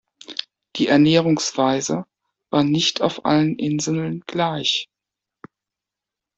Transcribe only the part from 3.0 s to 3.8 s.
auf allen